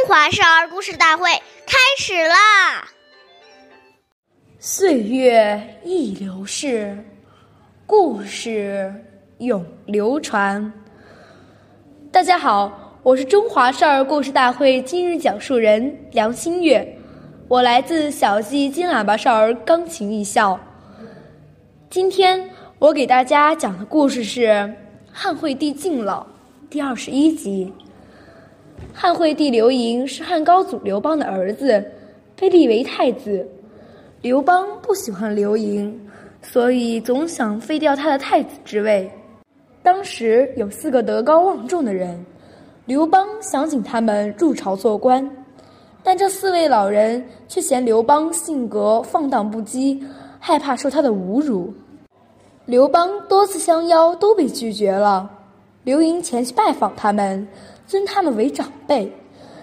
[0.00, 1.28] 中华少儿故事大会
[1.66, 2.88] 开始啦！
[4.58, 6.96] 岁月易流逝，
[7.84, 8.94] 故事
[9.40, 10.72] 永流传。
[12.10, 16.96] 大家好，我是中华少儿故事大会今日讲述人梁新月，
[17.46, 20.58] 我来自小季金喇叭少儿钢琴艺校。
[21.90, 22.48] 今天
[22.78, 24.46] 我给大家讲的故事是
[25.12, 26.22] 《汉惠帝敬老》
[26.70, 27.70] 第二十一集。
[28.92, 31.82] 汉惠帝刘盈是汉高祖刘邦的儿子，
[32.36, 33.46] 被立为太子。
[34.20, 35.98] 刘邦不喜欢刘盈，
[36.42, 39.10] 所以总想废掉他的太子之位。
[39.82, 42.22] 当时有四个德高望重的人，
[42.84, 45.28] 刘邦想请他们入朝做官，
[46.02, 49.98] 但这四位老人却嫌刘邦性格放荡不羁，
[50.38, 51.72] 害怕受他的侮辱。
[52.66, 55.30] 刘邦多次相邀都被拒绝了。
[55.82, 57.48] 刘盈前去拜访他们。
[57.90, 59.12] 尊他们为长辈，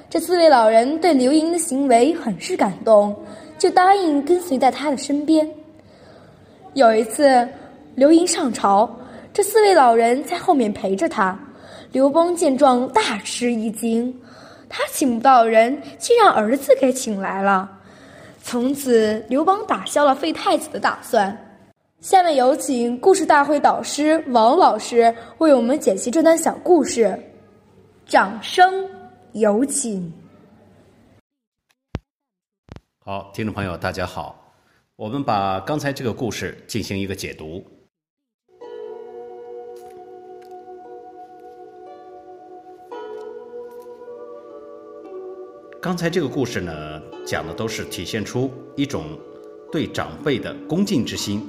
[0.09, 3.15] 这四位老人对刘盈的行为很是感动，
[3.57, 5.49] 就答应跟随在他的身边。
[6.74, 7.48] 有一次，
[7.96, 8.93] 刘盈上朝，
[9.32, 11.40] 这四位老人在后面陪着他。
[11.93, 14.13] 刘邦见状大吃一惊，
[14.68, 17.71] 他请不到人，竟让儿子给请来了。
[18.43, 21.34] 从此，刘邦打消了废太子的打算。
[22.02, 27.18] 下面有请故事大会导师王老师为我们解析这段小故事。
[28.08, 28.90] 掌声
[29.34, 30.10] 有请。
[32.99, 34.54] 好，听众朋友，大家好，
[34.96, 37.62] 我们把刚才这个故事进行一个解读。
[45.82, 49.20] 刚才这个故事呢，讲的都是体现出一种
[49.70, 51.46] 对长辈的恭敬之心。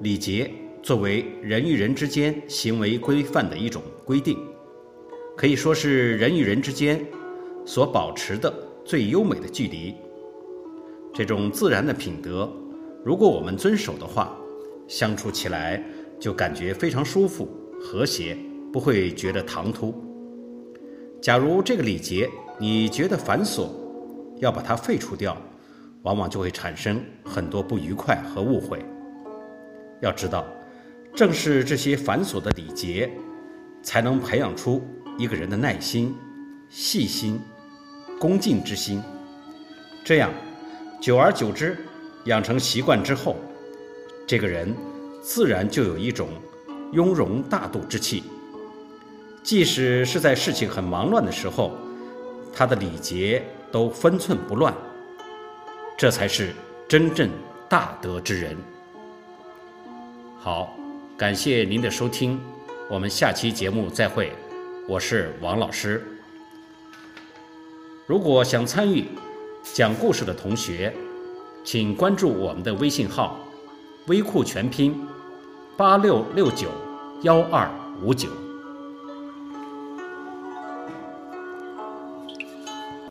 [0.00, 0.48] 礼节
[0.80, 4.38] 作为人与人之间行为规范的一种规定。
[5.42, 7.04] 可以说是人与人之间
[7.64, 8.54] 所保持的
[8.84, 9.92] 最优美的距离。
[11.12, 12.48] 这种自然的品德，
[13.04, 14.38] 如果我们遵守的话，
[14.86, 15.82] 相处起来
[16.20, 17.48] 就感觉非常舒服、
[17.80, 18.38] 和谐，
[18.72, 19.92] 不会觉得唐突。
[21.20, 23.68] 假如这个礼节你觉得繁琐，
[24.38, 25.36] 要把它废除掉，
[26.02, 28.78] 往往就会产生很多不愉快和误会。
[30.02, 30.46] 要知道，
[31.16, 33.10] 正是这些繁琐的礼节，
[33.82, 34.80] 才能培养出。
[35.22, 36.12] 一个人的耐心、
[36.68, 37.40] 细心、
[38.18, 39.00] 恭敬之心，
[40.02, 40.32] 这样
[41.00, 41.78] 久而久之
[42.24, 43.36] 养成习惯之后，
[44.26, 44.74] 这个人
[45.22, 46.28] 自然就有一种
[46.90, 48.24] 雍容大度之气。
[49.44, 51.70] 即使是在事情很忙乱的时候，
[52.52, 54.74] 他的礼节都分寸不乱。
[55.96, 56.52] 这才是
[56.88, 57.30] 真正
[57.68, 58.56] 大德之人。
[60.36, 60.76] 好，
[61.16, 62.40] 感谢您的收听，
[62.90, 64.32] 我们下期节目再会。
[64.88, 66.04] 我是王老师。
[68.04, 69.06] 如果想参与
[69.62, 70.92] 讲故事的同学，
[71.62, 73.38] 请关注我们的微信号
[74.08, 75.06] “微库全拼
[75.76, 76.68] 八六六九
[77.22, 77.70] 幺二
[78.02, 78.28] 五九”。